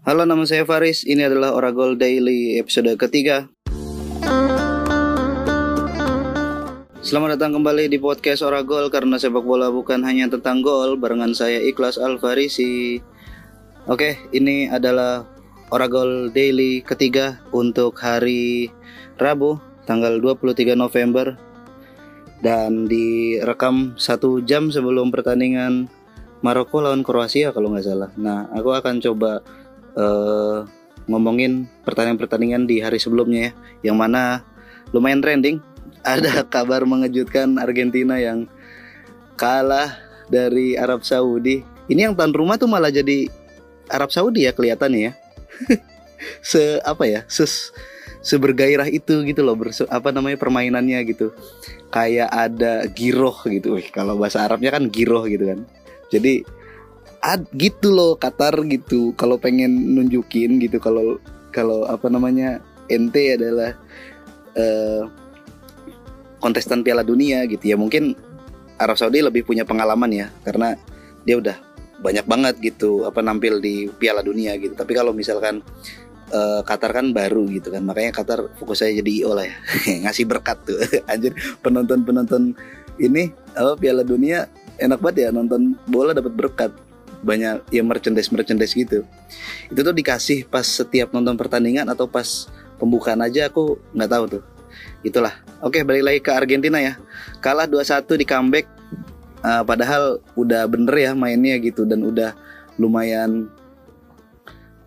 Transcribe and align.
Halo, 0.00 0.24
nama 0.24 0.48
saya 0.48 0.64
Faris. 0.64 1.04
Ini 1.04 1.28
adalah 1.28 1.52
Oragol 1.52 1.92
Daily 1.92 2.56
episode 2.56 2.88
ketiga. 2.96 3.52
Selamat 7.04 7.36
datang 7.36 7.60
kembali 7.60 7.92
di 7.92 8.00
podcast 8.00 8.40
Oragol 8.40 8.88
karena 8.88 9.20
sepak 9.20 9.44
bola 9.44 9.68
bukan 9.68 10.00
hanya 10.08 10.32
tentang 10.32 10.64
gol 10.64 10.96
barengan 10.96 11.36
saya 11.36 11.60
Ikhlas 11.60 12.00
Alfarisi. 12.00 12.96
Oke, 13.92 14.16
ini 14.32 14.72
adalah 14.72 15.28
Oragol 15.68 16.32
Daily 16.32 16.80
ketiga 16.80 17.44
untuk 17.52 18.00
hari 18.00 18.72
Rabu 19.20 19.60
tanggal 19.84 20.16
23 20.16 20.80
November 20.80 21.36
dan 22.40 22.88
direkam 22.88 24.00
satu 24.00 24.40
jam 24.40 24.72
sebelum 24.72 25.12
pertandingan 25.12 25.92
Maroko 26.40 26.80
lawan 26.80 27.04
Kroasia 27.04 27.52
kalau 27.52 27.68
nggak 27.76 27.84
salah. 27.84 28.10
Nah, 28.16 28.48
aku 28.56 28.72
akan 28.72 28.96
coba 29.04 29.44
uh, 30.00 30.64
ngomongin 31.04 31.68
pertandingan-pertandingan 31.84 32.64
di 32.64 32.80
hari 32.80 32.96
sebelumnya 32.96 33.52
ya, 33.52 33.92
yang 33.92 34.00
mana 34.00 34.40
lumayan 34.96 35.20
trending. 35.20 35.60
Ada 36.00 36.48
kabar 36.48 36.88
mengejutkan 36.88 37.60
Argentina 37.60 38.16
yang 38.16 38.48
kalah 39.36 40.00
dari 40.32 40.72
Arab 40.80 41.04
Saudi. 41.04 41.60
Ini 41.92 42.08
yang 42.08 42.14
tuan 42.16 42.32
rumah 42.32 42.56
tuh 42.56 42.70
malah 42.70 42.88
jadi 42.88 43.28
Arab 43.92 44.08
Saudi 44.08 44.48
ya 44.48 44.56
kelihatannya 44.56 45.12
ya. 45.12 45.12
Se 46.50 46.80
apa 46.80 47.04
ya? 47.04 47.20
Ses 47.28 47.68
sebergairah 48.20 48.88
itu 48.92 49.24
gitu 49.24 49.40
loh 49.40 49.56
bersu, 49.56 49.88
apa 49.88 50.12
namanya 50.12 50.36
permainannya 50.36 51.00
gitu 51.08 51.32
kayak 51.88 52.28
ada 52.28 52.84
giroh 52.92 53.36
gitu 53.48 53.80
Wih, 53.80 53.88
kalau 53.88 54.20
bahasa 54.20 54.44
Arabnya 54.44 54.76
kan 54.76 54.92
giroh 54.92 55.24
gitu 55.24 55.48
kan 55.48 55.64
jadi 56.12 56.44
ad, 57.20 57.46
gitu 57.54 57.92
loh 57.92 58.16
Qatar 58.16 58.56
gitu. 58.66 59.12
Kalau 59.14 59.36
pengen 59.36 59.96
nunjukin 59.96 60.60
gitu 60.60 60.80
kalau 60.80 61.20
kalau 61.52 61.84
apa 61.86 62.08
namanya 62.08 62.58
ente 62.90 63.36
adalah 63.36 63.76
uh, 64.56 65.06
kontestan 66.40 66.80
Piala 66.82 67.04
Dunia 67.04 67.44
gitu. 67.46 67.62
Ya 67.70 67.76
mungkin 67.76 68.16
Arab 68.80 68.96
Saudi 68.96 69.20
lebih 69.20 69.44
punya 69.44 69.68
pengalaman 69.68 70.10
ya 70.10 70.26
karena 70.42 70.74
dia 71.28 71.36
udah 71.36 71.56
banyak 72.00 72.24
banget 72.24 72.54
gitu 72.64 73.04
apa 73.04 73.20
nampil 73.20 73.60
di 73.60 73.92
Piala 73.92 74.24
Dunia 74.24 74.56
gitu. 74.56 74.72
Tapi 74.72 74.92
kalau 74.96 75.12
misalkan 75.12 75.60
uh, 76.32 76.64
Qatar 76.64 76.96
kan 76.96 77.12
baru 77.12 77.44
gitu 77.52 77.68
kan 77.68 77.84
makanya 77.84 78.16
Qatar 78.16 78.56
fokus 78.56 78.80
saya 78.80 78.96
jadi 78.96 79.24
IO 79.24 79.36
lah 79.36 79.44
ya. 79.44 79.56
Ngasih 80.08 80.24
berkat 80.24 80.58
tuh. 80.64 80.80
Anjir 81.12 81.36
penonton 81.60 82.00
penonton 82.02 82.42
ini 82.96 83.28
apa 83.52 83.76
Piala 83.76 84.00
Dunia 84.00 84.48
enak 84.80 84.98
banget 85.04 85.28
ya 85.28 85.30
nonton 85.30 85.76
bola 85.84 86.16
dapat 86.16 86.32
berkat 86.32 86.72
banyak 87.20 87.68
ya 87.68 87.82
merchandise 87.84 88.32
merchandise 88.32 88.72
gitu. 88.72 89.04
Itu 89.68 89.80
tuh 89.80 89.94
dikasih 89.94 90.48
pas 90.48 90.64
setiap 90.64 91.12
nonton 91.12 91.36
pertandingan 91.36 91.88
atau 91.88 92.08
pas 92.08 92.48
pembukaan 92.80 93.20
aja 93.20 93.48
aku 93.52 93.76
nggak 93.92 94.10
tahu 94.10 94.24
tuh. 94.38 94.42
Itulah. 95.04 95.34
Oke 95.60 95.84
balik 95.84 96.04
lagi 96.04 96.20
ke 96.24 96.30
Argentina 96.32 96.80
ya. 96.80 96.96
Kalah 97.44 97.68
2-1 97.68 98.20
di 98.20 98.24
comeback 98.24 98.66
uh, 99.44 99.62
padahal 99.64 100.24
udah 100.36 100.64
bener 100.68 100.94
ya 100.96 101.12
mainnya 101.12 101.60
gitu 101.60 101.84
dan 101.84 102.00
udah 102.04 102.32
lumayan 102.80 103.52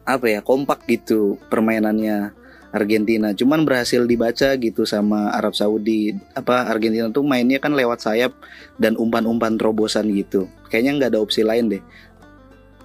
apa 0.03 0.27
ya 0.27 0.39
kompak 0.43 0.83
gitu 0.89 1.37
permainannya 1.47 2.33
Argentina. 2.73 3.29
Cuman 3.37 3.61
berhasil 3.69 4.01
dibaca 4.09 4.57
gitu 4.57 4.81
sama 4.89 5.29
Arab 5.37 5.53
Saudi. 5.53 6.17
Apa 6.33 6.65
Argentina 6.65 7.05
tuh 7.13 7.21
mainnya 7.21 7.61
kan 7.61 7.77
lewat 7.77 8.01
sayap 8.01 8.33
dan 8.81 8.97
umpan-umpan 8.97 9.61
terobosan 9.61 10.09
gitu. 10.09 10.49
Kayaknya 10.73 10.91
nggak 10.97 11.09
ada 11.13 11.19
opsi 11.21 11.45
lain 11.45 11.69
deh 11.69 11.83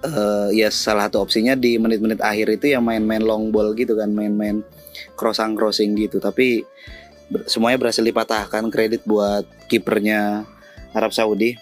uh, 0.05 0.49
ya 0.53 0.71
salah 0.71 1.07
satu 1.07 1.23
opsinya 1.23 1.53
di 1.55 1.75
menit-menit 1.75 2.19
akhir 2.23 2.59
itu 2.59 2.71
yang 2.71 2.83
main-main 2.85 3.23
long 3.23 3.51
ball 3.51 3.75
gitu 3.75 3.95
kan 3.97 4.11
main-main 4.11 4.63
crossing 5.15 5.55
crossing 5.55 5.95
gitu. 5.95 6.21
Tapi 6.21 6.63
ber 7.29 7.45
semuanya 7.45 7.77
berhasil 7.77 8.01
dipatahkan 8.01 8.67
kredit 8.73 9.05
buat 9.05 9.45
kipernya 9.69 10.45
Arab 10.95 11.13
Saudi. 11.13 11.55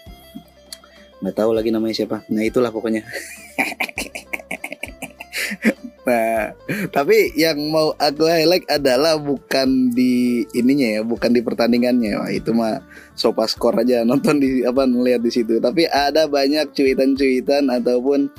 Nggak 1.18 1.34
tahu 1.34 1.50
lagi 1.54 1.70
namanya 1.74 1.94
siapa. 2.04 2.22
Nah 2.30 2.42
itulah 2.46 2.70
pokoknya 2.70 3.02
Nah, 6.08 6.56
tapi 6.96 7.36
yang 7.36 7.60
mau 7.68 7.92
aku 8.00 8.24
highlight 8.24 8.64
adalah 8.72 9.20
bukan 9.20 9.92
di 9.92 10.48
ininya 10.56 10.88
ya, 10.98 11.00
bukan 11.04 11.36
di 11.36 11.44
pertandingannya. 11.44 12.16
Wah, 12.16 12.32
itu 12.32 12.56
mah 12.56 12.80
sopa 13.12 13.44
skor 13.44 13.76
aja 13.76 14.08
nonton 14.08 14.40
di 14.40 14.64
apa 14.64 14.88
melihat 14.88 15.20
di 15.20 15.30
situ. 15.32 15.60
Tapi 15.60 15.84
ada 15.84 16.24
banyak 16.24 16.72
cuitan-cuitan 16.72 17.68
ataupun 17.68 18.32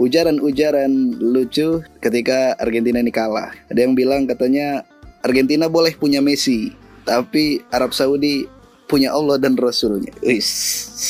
ujaran-ujaran 0.00 0.90
lucu 1.20 1.84
ketika 2.00 2.56
Argentina 2.56 2.98
ini 2.98 3.12
kalah. 3.12 3.52
Ada 3.68 3.84
yang 3.84 3.92
bilang 3.92 4.24
katanya 4.24 4.82
Argentina 5.20 5.68
boleh 5.68 5.94
punya 5.94 6.24
Messi, 6.24 6.72
tapi 7.04 7.62
Arab 7.70 7.92
Saudi 7.92 8.48
punya 8.84 9.12
Allah 9.12 9.40
dan 9.40 9.56
Rasulnya. 9.56 10.12
Wis, 10.20 10.46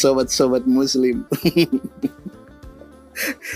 sobat-sobat 0.01 0.65
Muslim. 0.65 1.27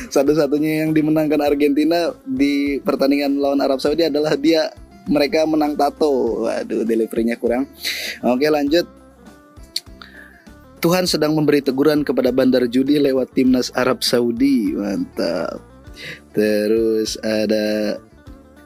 Satu-satunya 0.08 0.84
yang 0.84 0.96
dimenangkan 0.96 1.40
Argentina 1.44 2.12
di 2.24 2.80
pertandingan 2.80 3.36
lawan 3.36 3.60
Arab 3.60 3.80
Saudi 3.80 4.08
adalah 4.08 4.34
dia 4.40 4.72
mereka 5.08 5.44
menang 5.48 5.76
tato. 5.76 6.44
Waduh, 6.44 6.84
deliverynya 6.84 7.36
kurang. 7.40 7.68
Oke, 8.24 8.48
lanjut. 8.48 8.88
Tuhan 10.78 11.10
sedang 11.10 11.34
memberi 11.34 11.58
teguran 11.58 12.06
kepada 12.06 12.30
bandar 12.30 12.64
judi 12.70 13.02
lewat 13.02 13.34
timnas 13.34 13.74
Arab 13.74 14.06
Saudi. 14.06 14.72
Mantap. 14.72 15.58
Terus 16.30 17.18
ada 17.18 17.98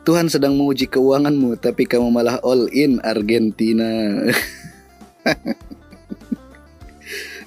Tuhan 0.04 0.28
sedang 0.28 0.58
menguji 0.58 0.90
keuanganmu 0.90 1.56
tapi 1.62 1.88
kamu 1.88 2.12
malah 2.12 2.36
all 2.44 2.68
in 2.74 3.00
Argentina. 3.00 3.88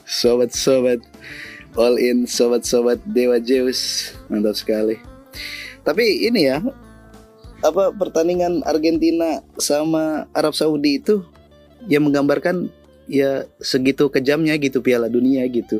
Sobat-sobat 0.07 1.03
all 1.75 2.00
in 2.00 2.25
sobat-sobat 2.25 3.00
Dewa 3.08 3.40
Zeus. 3.40 4.12
Mantap 4.31 4.56
sekali. 4.58 4.97
Tapi 5.86 6.25
ini 6.25 6.50
ya 6.50 6.63
apa 7.62 7.94
pertandingan 7.94 8.66
Argentina 8.66 9.41
sama 9.62 10.25
Arab 10.34 10.58
Saudi 10.58 11.00
itu 11.00 11.22
yang 11.86 12.09
menggambarkan 12.09 12.69
ya 13.06 13.46
segitu 13.62 14.09
kejamnya 14.09 14.58
gitu 14.58 14.81
Piala 14.81 15.12
Dunia 15.12 15.46
gitu. 15.47 15.80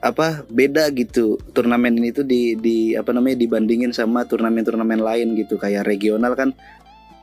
Apa 0.00 0.48
beda 0.48 0.88
gitu 0.96 1.36
turnamen 1.52 1.92
ini 2.00 2.08
tuh 2.08 2.24
di 2.24 2.56
di 2.56 2.96
apa 2.96 3.12
namanya 3.12 3.36
dibandingin 3.36 3.92
sama 3.92 4.24
turnamen-turnamen 4.24 5.02
lain 5.02 5.36
gitu. 5.36 5.60
Kayak 5.60 5.84
regional 5.84 6.32
kan 6.38 6.56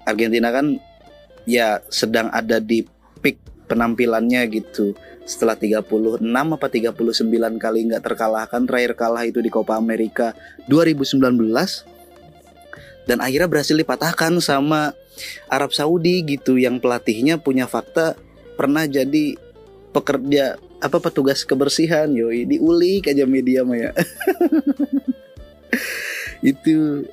Argentina 0.06 0.54
kan 0.54 0.78
ya 1.48 1.82
sedang 1.90 2.30
ada 2.30 2.62
di 2.62 2.86
peak 3.24 3.40
penampilannya 3.68 4.48
gitu. 4.50 4.96
Setelah 5.28 5.60
36 5.60 6.24
apa 6.24 6.68
39 6.72 7.60
kali 7.60 7.80
nggak 7.92 8.04
terkalahkan 8.04 8.64
terakhir 8.64 8.96
kalah 8.96 9.28
itu 9.28 9.44
di 9.44 9.52
Copa 9.52 9.76
America 9.76 10.32
2019 10.72 11.20
dan 13.08 13.24
akhirnya 13.24 13.48
berhasil 13.48 13.76
dipatahkan 13.76 14.40
sama 14.44 14.92
Arab 15.48 15.72
Saudi 15.72 16.24
gitu 16.24 16.60
yang 16.60 16.80
pelatihnya 16.80 17.40
punya 17.40 17.68
fakta 17.68 18.20
pernah 18.60 18.84
jadi 18.84 19.40
pekerja 19.96 20.60
apa 20.84 20.98
petugas 21.00 21.42
kebersihan 21.48 22.12
yoi 22.12 22.44
diulik 22.44 23.10
aja 23.10 23.24
media 23.24 23.64
Maya 23.64 23.96
itu 26.52 27.08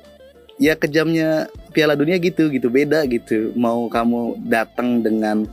ya 0.61 0.75
kejamnya 0.75 1.51
Piala 1.75 1.95
Dunia 1.99 2.15
gitu 2.19 2.47
gitu 2.47 2.71
beda 2.71 3.03
gitu. 3.07 3.51
Mau 3.55 3.91
kamu 3.91 4.39
datang 4.47 5.03
dengan 5.03 5.43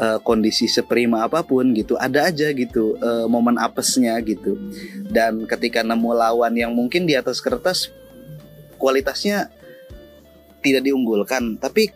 uh, 0.00 0.18
kondisi 0.24 0.66
seprima 0.66 1.28
apa 1.28 1.44
pun 1.44 1.76
gitu 1.76 1.94
ada 2.00 2.26
aja 2.32 2.48
gitu 2.56 2.96
uh, 2.98 3.28
momen 3.28 3.60
apesnya 3.60 4.16
gitu. 4.24 4.56
Dan 5.06 5.44
ketika 5.44 5.84
nemu 5.84 6.16
lawan 6.16 6.56
yang 6.56 6.72
mungkin 6.72 7.04
di 7.04 7.14
atas 7.14 7.44
kertas 7.44 7.92
kualitasnya 8.80 9.52
tidak 10.64 10.88
diunggulkan. 10.88 11.60
Tapi 11.60 11.92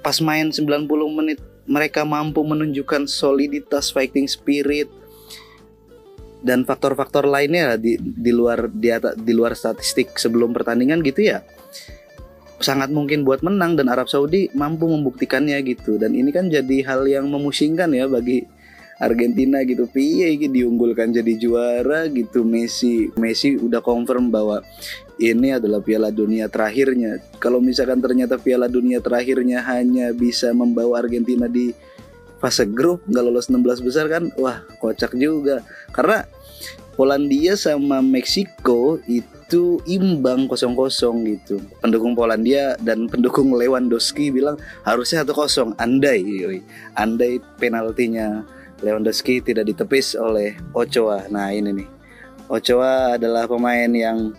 pas 0.00 0.16
main 0.22 0.54
90 0.54 0.86
menit 1.10 1.42
mereka 1.68 2.06
mampu 2.06 2.40
menunjukkan 2.46 3.10
soliditas 3.10 3.92
fighting 3.92 4.24
spirit 4.24 4.88
dan 6.38 6.62
faktor-faktor 6.62 7.26
lainnya 7.26 7.74
di 7.74 7.98
di 7.98 8.30
luar 8.30 8.70
di 8.70 8.88
atas, 8.94 9.18
di 9.18 9.32
luar 9.34 9.58
statistik 9.58 10.14
sebelum 10.16 10.54
pertandingan 10.54 11.02
gitu 11.02 11.34
ya 11.34 11.42
sangat 12.58 12.90
mungkin 12.90 13.22
buat 13.22 13.42
menang 13.42 13.78
dan 13.78 13.86
Arab 13.86 14.10
Saudi 14.10 14.50
mampu 14.54 14.90
membuktikannya 14.90 15.58
gitu. 15.62 15.98
Dan 15.98 16.14
ini 16.14 16.34
kan 16.34 16.50
jadi 16.50 16.82
hal 16.84 17.06
yang 17.06 17.30
memusingkan 17.30 17.90
ya 17.94 18.10
bagi 18.10 18.46
Argentina 18.98 19.62
gitu. 19.62 19.86
Piye 19.86 20.34
gitu 20.36 20.66
diunggulkan 20.66 21.14
jadi 21.14 21.32
juara 21.38 22.10
gitu. 22.10 22.42
Messi 22.42 23.14
Messi 23.14 23.54
udah 23.54 23.78
confirm 23.78 24.30
bahwa 24.34 24.62
ini 25.18 25.54
adalah 25.54 25.82
Piala 25.82 26.10
Dunia 26.10 26.50
terakhirnya. 26.50 27.22
Kalau 27.38 27.62
misalkan 27.62 28.02
ternyata 28.02 28.38
Piala 28.38 28.66
Dunia 28.66 28.98
terakhirnya 28.98 29.62
hanya 29.66 30.10
bisa 30.10 30.50
membawa 30.50 31.02
Argentina 31.02 31.46
di 31.46 31.70
fase 32.38 32.70
grup 32.70 33.02
nggak 33.10 33.24
lolos 33.26 33.50
16 33.50 33.86
besar 33.86 34.06
kan 34.10 34.30
wah 34.38 34.66
kocak 34.82 35.14
juga. 35.14 35.62
Karena 35.94 36.26
Polandia 36.98 37.54
sama 37.54 38.02
Meksiko 38.02 38.98
itu 39.06 39.37
imbang 39.88 40.44
kosong 40.44 40.76
kosong 40.76 41.24
gitu. 41.24 41.56
Pendukung 41.80 42.12
Polandia 42.12 42.76
dan 42.84 43.08
pendukung 43.08 43.56
Lewandowski 43.56 44.28
bilang 44.28 44.60
harusnya 44.84 45.24
satu 45.24 45.32
kosong. 45.32 45.72
Andai, 45.80 46.20
yoi. 46.20 46.60
andai 46.92 47.40
penaltinya 47.56 48.44
Lewandowski 48.84 49.40
tidak 49.40 49.72
ditepis 49.72 50.14
oleh 50.20 50.52
Ochoa. 50.76 51.24
Nah 51.32 51.48
ini 51.48 51.82
nih, 51.82 51.88
Ochoa 52.52 53.16
adalah 53.16 53.48
pemain 53.48 53.88
yang 53.88 54.36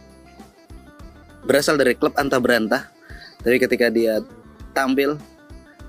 berasal 1.44 1.76
dari 1.76 1.98
klub 1.98 2.14
anta 2.14 2.38
berantah, 2.38 2.94
tapi 3.42 3.58
ketika 3.58 3.90
dia 3.90 4.22
tampil 4.78 5.18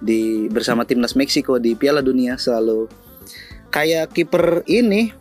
di 0.00 0.48
bersama 0.48 0.88
timnas 0.88 1.12
Meksiko 1.12 1.60
di 1.60 1.76
Piala 1.76 2.00
Dunia 2.00 2.40
selalu 2.40 2.88
kayak 3.68 4.16
kiper 4.16 4.64
ini 4.64 5.12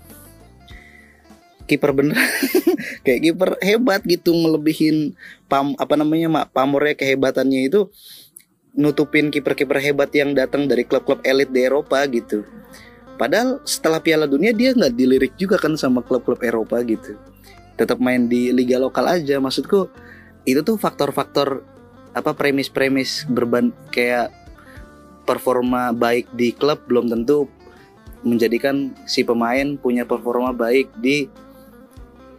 kiper 1.69 1.93
bener 1.93 2.17
kayak 3.05 3.21
kiper 3.29 3.49
hebat 3.61 4.01
gitu 4.09 4.33
ngelebihin 4.33 5.13
pam 5.45 5.77
apa 5.77 5.93
namanya 5.93 6.27
mak 6.27 6.45
pamornya 6.49 6.97
kehebatannya 6.97 7.69
itu 7.69 7.93
nutupin 8.79 9.33
kiper-kiper 9.33 9.81
hebat 9.81 10.09
yang 10.13 10.31
datang 10.37 10.69
dari 10.69 10.85
klub-klub 10.85 11.19
elit 11.25 11.49
di 11.49 11.65
Eropa 11.65 11.99
gitu. 12.07 12.45
Padahal 13.19 13.59
setelah 13.67 13.99
Piala 13.99 14.29
Dunia 14.29 14.55
dia 14.55 14.71
nggak 14.71 14.93
dilirik 14.95 15.33
juga 15.35 15.59
kan 15.59 15.75
sama 15.75 15.99
klub-klub 15.99 16.39
Eropa 16.39 16.79
gitu. 16.85 17.19
Tetap 17.75 17.99
main 17.99 18.31
di 18.31 18.55
liga 18.55 18.79
lokal 18.79 19.19
aja. 19.19 19.35
Maksudku 19.41 19.91
itu 20.47 20.63
tuh 20.63 20.79
faktor-faktor 20.79 21.65
apa 22.15 22.31
premis-premis 22.33 23.27
berban 23.27 23.75
kayak 23.91 24.31
performa 25.27 25.93
baik 25.93 26.31
di 26.33 26.55
klub 26.55 26.81
belum 26.89 27.11
tentu 27.11 27.45
menjadikan 28.25 28.95
si 29.05 29.21
pemain 29.21 29.77
punya 29.77 30.03
performa 30.03 30.51
baik 30.55 30.89
di 30.97 31.29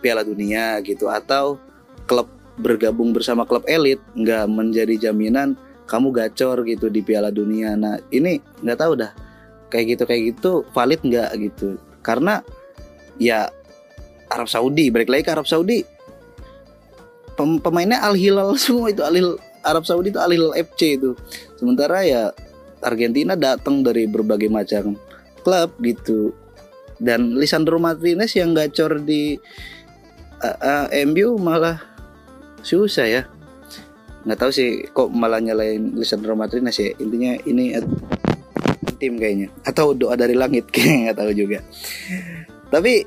Piala 0.00 0.24
Dunia 0.24 0.80
gitu 0.82 1.06
atau 1.06 1.60
klub 2.08 2.26
bergabung 2.60 3.14
bersama 3.16 3.48
klub 3.48 3.64
elit 3.64 4.00
nggak 4.12 4.44
menjadi 4.50 5.08
jaminan 5.08 5.56
kamu 5.88 6.12
gacor 6.14 6.62
gitu 6.68 6.86
di 6.86 7.00
Piala 7.02 7.32
Dunia. 7.32 7.74
Nah 7.74 7.98
ini 8.12 8.38
nggak 8.62 8.78
tahu 8.78 8.92
dah 9.00 9.12
kayak 9.72 9.96
gitu 9.96 10.02
kayak 10.06 10.22
gitu 10.34 10.52
valid 10.74 11.00
nggak 11.02 11.30
gitu? 11.38 11.80
Karena 12.04 12.44
ya 13.18 13.50
Arab 14.30 14.46
Saudi 14.46 14.88
balik 14.94 15.10
lagi 15.10 15.26
ke 15.26 15.32
Arab 15.34 15.48
Saudi. 15.50 15.82
Pem 17.34 17.58
pemainnya 17.58 18.04
Al 18.04 18.14
Hilal 18.14 18.54
semua 18.62 18.92
itu 18.92 19.02
Al 19.02 19.18
Hilal, 19.18 19.36
Arab 19.66 19.82
Saudi 19.82 20.14
itu 20.14 20.20
Al 20.22 20.30
Hilal 20.30 20.54
FC 20.54 21.00
itu. 21.00 21.18
Sementara 21.58 22.06
ya 22.06 22.30
Argentina 22.80 23.34
datang 23.34 23.82
dari 23.82 24.06
berbagai 24.06 24.46
macam 24.46 24.94
klub 25.42 25.74
gitu. 25.82 26.30
Dan 27.00 27.32
Lisandro 27.40 27.80
Martinez 27.80 28.36
yang 28.36 28.52
gacor 28.52 29.00
di 29.00 29.40
uh, 30.40 30.58
uh, 30.58 30.86
MU 31.06 31.36
malah 31.36 31.80
susah 32.64 33.06
ya. 33.06 33.22
Nggak 34.24 34.38
tahu 34.40 34.50
sih 34.52 34.84
kok 34.92 35.08
malah 35.12 35.40
nyalain 35.40 35.96
Lisandro 35.96 36.36
Martinez 36.36 36.76
ya 36.76 36.92
intinya 37.00 37.36
ini 37.48 37.76
tim 39.00 39.16
kayaknya. 39.16 39.48
Atau 39.64 39.96
doa 39.96 40.16
dari 40.16 40.36
langit 40.36 40.68
kayaknya 40.74 41.10
nggak 41.10 41.18
tahu 41.20 41.32
juga. 41.32 41.58
Tapi 42.68 43.04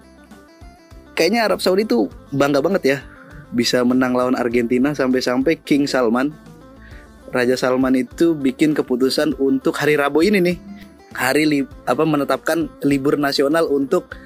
kayaknya 1.13 1.45
Arab 1.45 1.61
Saudi 1.61 1.85
tuh 1.85 2.09
bangga 2.33 2.61
banget 2.61 2.83
ya. 2.85 2.97
Bisa 3.53 3.85
menang 3.85 4.17
lawan 4.17 4.33
Argentina 4.33 4.97
sampai-sampai 4.97 5.61
King 5.61 5.85
Salman. 5.85 6.33
Raja 7.29 7.57
Salman 7.57 7.97
itu 7.97 8.37
bikin 8.37 8.77
keputusan 8.77 9.37
untuk 9.41 9.77
hari 9.77 9.97
Rabu 9.97 10.25
ini 10.25 10.41
nih. 10.41 10.57
Hari 11.13 11.45
li 11.45 11.59
apa 11.85 12.01
menetapkan 12.05 12.65
libur 12.81 13.21
nasional 13.21 13.69
untuk 13.69 14.17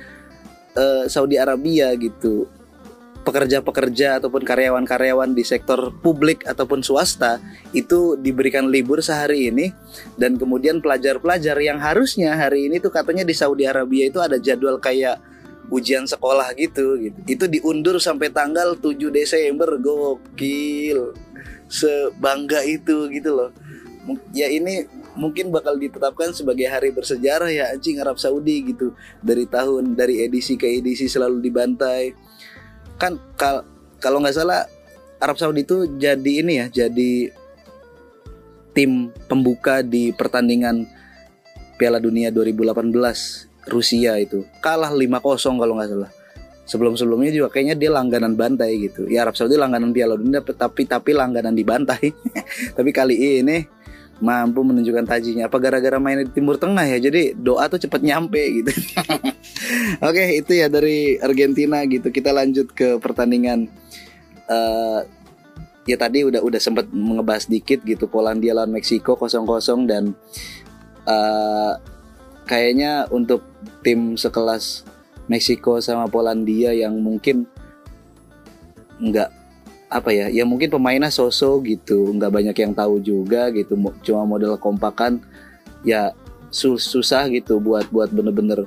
uh, 0.79 1.03
Saudi 1.11 1.35
Arabia 1.35 1.91
gitu 1.99 2.47
pekerja-pekerja 3.27 4.23
ataupun 4.23 4.47
karyawan-karyawan 4.47 5.35
di 5.35 5.43
sektor 5.43 5.91
publik 5.99 6.47
ataupun 6.47 6.79
swasta 6.79 7.43
itu 7.75 8.15
diberikan 8.15 8.71
libur 8.71 9.03
sehari 9.03 9.51
ini 9.51 9.75
dan 10.15 10.39
kemudian 10.39 10.79
pelajar-pelajar 10.79 11.59
yang 11.59 11.83
harusnya 11.83 12.39
hari 12.39 12.71
ini 12.71 12.79
tuh 12.79 12.95
katanya 12.95 13.27
di 13.27 13.35
Saudi 13.35 13.67
Arabia 13.67 14.07
itu 14.07 14.23
ada 14.23 14.39
jadwal 14.39 14.79
kayak 14.79 15.19
ujian 15.67 16.07
sekolah 16.07 16.55
gitu 16.55 16.95
gitu. 16.99 17.19
Itu 17.27 17.45
diundur 17.51 17.99
sampai 17.99 18.31
tanggal 18.31 18.79
7 18.79 19.11
Desember. 19.11 19.75
Gokil. 19.79 21.11
Sebangga 21.67 22.63
itu 22.63 23.11
gitu 23.11 23.35
loh. 23.35 23.51
Ya 24.31 24.47
ini 24.47 24.87
mungkin 25.19 25.51
bakal 25.51 25.75
ditetapkan 25.75 26.31
sebagai 26.31 26.71
hari 26.71 26.95
bersejarah 26.95 27.51
ya 27.51 27.75
anjing 27.75 27.99
Arab 27.99 28.15
Saudi 28.15 28.71
gitu. 28.71 28.95
Dari 29.19 29.43
tahun 29.43 29.99
dari 29.99 30.23
edisi 30.23 30.55
ke 30.55 30.79
edisi 30.79 31.11
selalu 31.11 31.43
dibantai 31.43 32.15
kan 32.97 33.21
kal 33.37 33.63
kalau 34.01 34.21
nggak 34.21 34.35
salah 34.35 34.65
Arab 35.17 35.37
Saudi 35.37 35.65
itu 35.65 35.89
jadi 35.97 36.31
ini 36.45 36.53
ya 36.61 36.85
jadi 36.85 37.33
tim 38.77 39.09
pembuka 39.25 39.81
di 39.81 40.13
pertandingan 40.13 40.85
Piala 41.81 41.97
Dunia 41.97 42.29
2018 42.33 42.93
Rusia 43.69 44.17
itu. 44.17 44.45
Kalah 44.61 44.93
5-0 44.93 45.61
kalau 45.61 45.73
nggak 45.77 45.89
salah. 45.93 46.11
Sebelum-sebelumnya 46.67 47.31
juga 47.31 47.47
kayaknya 47.49 47.75
dia 47.79 47.89
langganan 47.89 48.37
bantai 48.37 48.75
gitu. 48.77 49.07
Ya 49.07 49.23
Arab 49.23 49.33
Saudi 49.33 49.55
langganan 49.55 49.95
Piala 49.95 50.13
Dunia 50.13 50.43
tapi 50.43 50.83
tapi 50.83 51.15
langganan 51.15 51.55
dibantai 51.55 52.11
tapi 52.77 52.89
kali 52.91 53.41
ini 53.41 53.63
mampu 54.19 54.61
menunjukkan 54.61 55.05
tajinya. 55.07 55.47
Apa 55.47 55.57
gara-gara 55.57 55.97
main 55.97 56.27
di 56.27 56.29
Timur 56.33 56.59
Tengah 56.59 56.83
ya? 56.85 56.97
Jadi 57.01 57.37
doa 57.37 57.65
tuh 57.71 57.79
cepet 57.79 58.01
nyampe 58.03 58.41
gitu 58.61 58.71
oke 60.01 60.23
itu 60.37 60.51
ya 60.57 60.67
dari 60.67 61.17
Argentina 61.19 61.81
gitu. 61.85 62.09
Kita 62.09 62.31
lanjut 62.31 62.71
ke 62.71 62.97
pertandingan. 63.01 63.67
Uh, 64.47 65.03
ya 65.87 65.95
tadi 65.95 66.27
udah 66.27 66.43
udah 66.43 66.59
sempat 66.59 66.91
mengebahas 66.91 67.47
dikit 67.47 67.83
gitu. 67.87 68.11
Polandia 68.11 68.55
lawan 68.55 68.75
Meksiko 68.75 69.15
0-0 69.15 69.87
dan 69.87 70.11
uh, 71.07 71.79
kayaknya 72.47 73.07
untuk 73.11 73.43
tim 73.83 74.19
sekelas 74.19 74.83
Meksiko 75.27 75.79
sama 75.83 76.07
Polandia 76.07 76.71
yang 76.71 76.95
mungkin 76.99 77.47
nggak 78.97 79.29
apa 79.87 80.09
ya 80.11 80.27
ya 80.27 80.43
mungkin 80.43 80.67
pemainnya 80.67 81.11
sosok 81.11 81.67
gitu. 81.67 82.11
Nggak 82.15 82.31
banyak 82.31 82.57
yang 82.59 82.73
tahu 82.75 82.99
juga 82.99 83.51
gitu. 83.55 83.79
Cuma 84.03 84.27
model 84.27 84.59
kompakan 84.59 85.23
ya 85.83 86.11
susah 86.51 87.27
gitu 87.31 87.59
buat 87.59 87.87
buat 87.91 88.11
bener-bener 88.11 88.63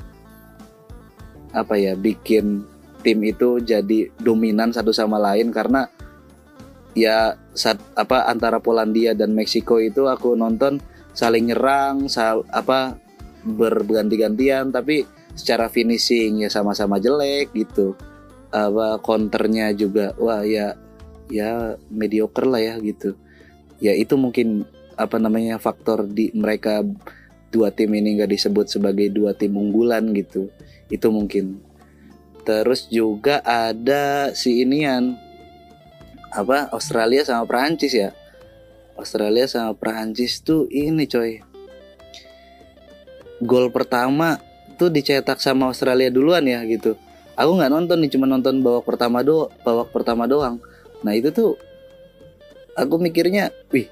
apa 1.50 1.74
ya 1.78 1.98
bikin 1.98 2.62
tim 3.00 3.18
itu 3.24 3.58
jadi 3.58 4.12
dominan 4.20 4.70
satu 4.70 4.92
sama 4.92 5.16
lain 5.16 5.50
karena 5.50 5.88
ya 6.92 7.34
saat 7.54 7.80
apa 7.96 8.28
antara 8.28 8.60
Polandia 8.60 9.16
dan 9.16 9.32
Meksiko 9.32 9.80
itu 9.80 10.06
aku 10.06 10.36
nonton 10.36 10.78
saling 11.16 11.50
nyerang 11.50 12.06
sal, 12.06 12.46
apa 12.52 12.98
berganti-gantian 13.42 14.70
tapi 14.70 15.08
secara 15.34 15.70
finishing 15.72 16.44
ya 16.44 16.50
sama-sama 16.52 17.00
jelek 17.00 17.50
gitu. 17.54 17.96
Apa 18.50 18.98
counternya 18.98 19.70
juga 19.74 20.12
wah 20.18 20.42
ya 20.42 20.74
ya 21.30 21.78
mediocre 21.88 22.46
lah 22.46 22.60
ya 22.62 22.74
gitu. 22.82 23.14
Ya 23.80 23.96
itu 23.96 24.18
mungkin 24.18 24.66
apa 24.98 25.16
namanya 25.16 25.56
faktor 25.56 26.04
di 26.04 26.28
mereka 26.36 26.84
dua 27.50 27.74
tim 27.74 27.90
ini 27.90 28.18
nggak 28.18 28.30
disebut 28.30 28.70
sebagai 28.70 29.10
dua 29.10 29.34
tim 29.34 29.54
unggulan 29.58 30.14
gitu. 30.14 30.48
Itu 30.86 31.10
mungkin. 31.10 31.62
Terus 32.46 32.88
juga 32.88 33.42
ada 33.44 34.32
si 34.32 34.64
inian 34.64 35.18
apa 36.30 36.70
Australia 36.70 37.26
sama 37.26 37.44
Perancis 37.44 37.92
ya? 37.92 38.14
Australia 38.94 39.50
sama 39.50 39.74
Perancis 39.74 40.40
tuh 40.40 40.70
ini 40.70 41.04
coy. 41.10 41.42
Gol 43.42 43.72
pertama 43.74 44.38
tuh 44.78 44.88
dicetak 44.88 45.42
sama 45.42 45.68
Australia 45.68 46.08
duluan 46.08 46.46
ya 46.46 46.62
gitu. 46.64 46.96
Aku 47.36 47.56
nggak 47.56 47.72
nonton 47.72 48.00
nih 48.04 48.10
cuma 48.12 48.28
nonton 48.28 48.60
babak 48.60 48.84
pertama 48.84 49.24
do 49.24 49.48
babak 49.64 49.92
pertama 49.92 50.28
doang. 50.28 50.60
Nah 51.00 51.16
itu 51.16 51.32
tuh 51.32 51.56
aku 52.76 53.00
mikirnya, 53.00 53.48
wih 53.72 53.88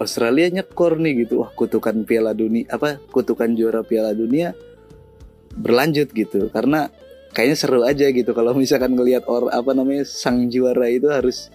Australia 0.00 0.48
nyekor 0.48 0.96
nih 0.96 1.28
gitu, 1.28 1.44
wah 1.44 1.52
kutukan 1.52 1.92
Piala 2.08 2.32
Dunia 2.32 2.64
apa 2.72 2.96
kutukan 3.12 3.52
juara 3.52 3.84
Piala 3.84 4.16
Dunia 4.16 4.56
berlanjut 5.52 6.08
gitu. 6.16 6.48
Karena 6.48 6.88
kayaknya 7.36 7.56
seru 7.60 7.84
aja 7.84 8.08
gitu 8.08 8.32
kalau 8.32 8.56
misalkan 8.56 8.96
ngelihat 8.96 9.28
or 9.28 9.52
apa 9.52 9.76
namanya 9.76 10.08
sang 10.08 10.48
juara 10.48 10.88
itu 10.88 11.12
harus 11.12 11.52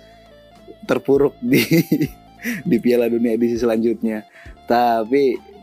terpuruk 0.85 1.33
di 1.41 1.65
di 2.69 2.77
Piala 2.77 3.09
Dunia 3.09 3.33
edisi 3.33 3.57
selanjutnya. 3.57 4.29
Tapi 4.69 5.55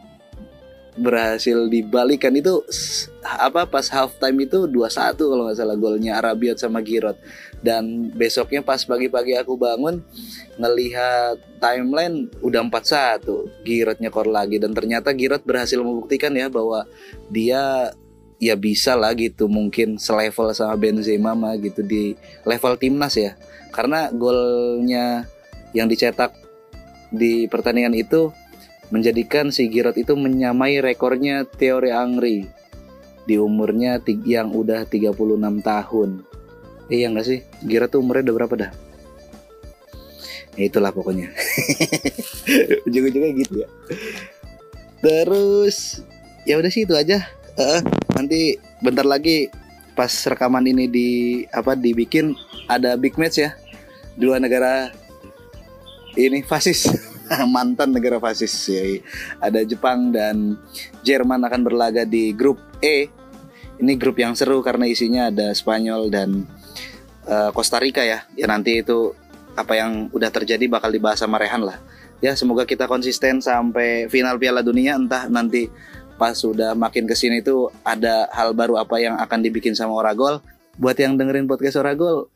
berhasil 0.93 1.73
dibalikan 1.73 2.37
itu 2.37 2.61
apa 3.25 3.65
pas 3.65 3.89
half 3.89 4.21
time 4.21 4.45
itu 4.45 4.69
2-1 4.69 5.17
kalau 5.17 5.49
nggak 5.49 5.57
salah 5.57 5.79
golnya 5.81 6.21
Arabiot 6.21 6.61
sama 6.61 6.85
Giroud 6.85 7.17
dan 7.63 8.11
besoknya 8.11 8.59
pas 8.59 8.83
pagi-pagi 8.83 9.39
aku 9.39 9.55
bangun 9.55 10.03
ngelihat 10.59 11.39
timeline 11.63 12.27
udah 12.43 12.67
4-1 12.67 13.63
Giroud 13.63 13.99
nyekor 14.03 14.27
lagi. 14.27 14.59
Dan 14.59 14.75
ternyata 14.75 15.15
Giroud 15.15 15.47
berhasil 15.47 15.79
membuktikan 15.79 16.35
ya 16.35 16.51
bahwa 16.51 16.85
dia 17.31 17.95
ya 18.43 18.59
bisa 18.59 18.99
lah 18.99 19.15
gitu. 19.15 19.47
Mungkin 19.47 19.97
selevel 20.03 20.51
sama 20.51 20.75
Benzema 20.75 21.39
mah 21.39 21.55
gitu. 21.55 21.87
Di 21.87 22.19
level 22.43 22.75
timnas 22.83 23.15
ya. 23.15 23.39
Karena 23.71 24.11
golnya 24.11 25.31
yang 25.71 25.87
dicetak 25.87 26.35
di 27.15 27.47
pertandingan 27.47 27.95
itu 27.95 28.35
menjadikan 28.91 29.55
si 29.55 29.71
Giroud 29.71 29.97
itu 29.97 30.19
menyamai 30.19 30.83
rekornya 30.83 31.47
Teori 31.47 31.95
Angri 31.95 32.45
di 33.23 33.39
umurnya 33.39 34.03
yang 34.27 34.51
udah 34.51 34.83
36 34.85 35.15
tahun. 35.63 36.32
Iya 36.91 37.11
nggak 37.13 37.27
sih? 37.27 37.39
Giroud 37.63 37.91
tuh 37.93 38.01
umurnya 38.03 38.31
udah 38.31 38.37
berapa 38.43 38.55
dah? 38.67 38.71
Ya 40.57 40.69
itulah 40.69 40.93
pokoknya. 40.93 41.33
Ujung-ujungnya 42.89 43.31
gitu 43.41 43.55
ya. 43.65 43.69
Terus 45.01 46.05
ya 46.45 46.61
udah 46.61 46.71
sih 46.71 46.85
itu 46.85 46.95
aja. 46.95 47.25
Uh, 47.57 47.81
nanti 48.17 48.57
bentar 48.81 49.05
lagi 49.05 49.49
pas 49.93 50.09
rekaman 50.09 50.65
ini 50.65 50.89
di 50.89 51.09
apa 51.53 51.77
dibikin 51.77 52.37
ada 52.69 52.97
big 53.01 53.17
match 53.17 53.41
ya. 53.41 53.57
Dua 54.17 54.37
negara 54.37 54.93
ini 56.17 56.45
fasis. 56.45 57.13
mantan 57.55 57.97
negara 57.97 58.21
fasis 58.21 58.53
ya. 58.69 58.83
Ada 59.41 59.65
Jepang 59.65 60.13
dan 60.13 60.61
Jerman 61.01 61.41
akan 61.49 61.65
berlaga 61.65 62.05
di 62.05 62.37
grup 62.37 62.61
E. 62.85 63.09
Ini 63.81 63.97
grup 63.97 64.21
yang 64.21 64.37
seru 64.37 64.61
karena 64.61 64.85
isinya 64.85 65.33
ada 65.33 65.51
Spanyol 65.57 66.13
dan 66.13 66.45
uh, 67.27 67.51
Costa 67.55 67.79
Rica 67.83 68.03
ya. 68.03 68.25
Ya 68.35 68.47
nanti 68.49 68.81
itu 68.83 69.15
apa 69.53 69.77
yang 69.77 70.09
udah 70.11 70.31
terjadi 70.33 70.65
bakal 70.69 70.89
dibahas 70.89 71.21
sama 71.21 71.37
Rehan 71.37 71.63
lah. 71.63 71.79
Ya 72.23 72.39
semoga 72.39 72.63
kita 72.63 72.87
konsisten 72.87 73.43
sampai 73.43 74.07
final 74.07 74.39
Piala 74.39 74.63
Dunia 74.63 74.95
entah 74.95 75.27
nanti 75.27 75.67
pas 76.15 76.39
sudah 76.39 76.79
makin 76.79 77.03
ke 77.03 77.19
sini 77.19 77.43
itu 77.43 77.67
ada 77.83 78.31
hal 78.31 78.55
baru 78.55 78.79
apa 78.79 79.03
yang 79.03 79.19
akan 79.19 79.43
dibikin 79.43 79.75
sama 79.75 79.99
Oragol. 79.99 80.39
Buat 80.79 80.97
yang 81.03 81.19
dengerin 81.19 81.51
podcast 81.51 81.83
Oragol, 81.83 82.31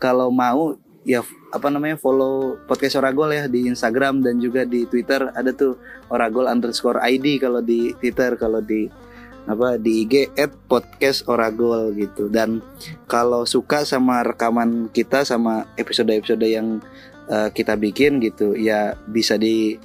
kalau 0.00 0.32
mau 0.32 0.74
ya 1.04 1.20
apa 1.52 1.68
namanya 1.68 2.00
follow 2.00 2.56
podcast 2.64 2.96
Oragol 2.96 3.30
ya 3.36 3.44
di 3.44 3.68
Instagram 3.68 4.24
dan 4.24 4.40
juga 4.40 4.64
di 4.64 4.88
Twitter 4.88 5.30
ada 5.36 5.52
tuh 5.52 5.76
Oragol 6.08 6.48
underscore 6.48 6.98
ID 7.04 7.44
kalau 7.44 7.60
di 7.60 7.92
Twitter 8.00 8.40
kalau 8.40 8.64
di 8.64 8.88
apa 9.44 9.76
di 9.76 10.04
IG 10.04 10.32
at 10.36 10.52
podcast 10.68 11.28
Oragol 11.28 11.92
gitu. 11.96 12.28
Dan 12.32 12.64
kalau 13.08 13.44
suka 13.44 13.84
sama 13.84 14.24
rekaman 14.24 14.88
kita 14.92 15.24
sama 15.24 15.68
episode-episode 15.76 16.44
yang 16.44 16.80
uh, 17.28 17.48
kita 17.52 17.76
bikin 17.76 18.20
gitu 18.20 18.56
ya 18.56 18.96
bisa 19.08 19.36
di 19.36 19.76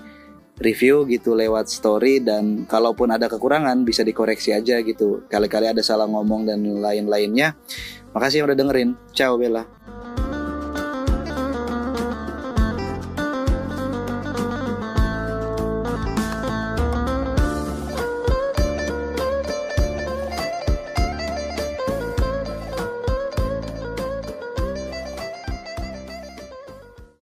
review 0.60 1.08
gitu 1.08 1.36
lewat 1.36 1.72
story. 1.72 2.20
Dan 2.24 2.68
kalaupun 2.68 3.12
ada 3.12 3.28
kekurangan 3.28 3.84
bisa 3.88 4.04
dikoreksi 4.04 4.56
aja 4.56 4.80
gitu. 4.84 5.24
Kali-kali 5.28 5.72
ada 5.72 5.84
salah 5.84 6.08
ngomong 6.08 6.48
dan 6.48 6.64
lain-lainnya. 6.64 7.56
Makasih 8.16 8.44
yang 8.44 8.48
udah 8.52 8.58
dengerin. 8.58 8.90
Ciao 9.16 9.40
Bella 9.40 9.79